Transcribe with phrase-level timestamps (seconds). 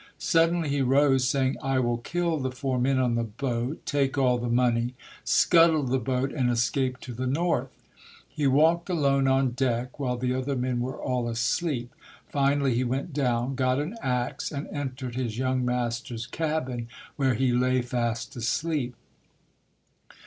[0.17, 4.39] Suddenly he rose, saying, "I will kill the four men on the boat, take all
[4.39, 7.69] the money, scuttle the boat and escape to the North".
[8.27, 11.93] He walked alone on deck, while the other men were all asleep.
[12.27, 17.51] Finally he went down, got an ax, and entered his young master's cabin where he
[17.51, 18.95] lay fast asleep.